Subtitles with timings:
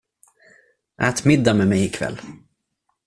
[1.01, 2.21] Ät middag med mig i kväll.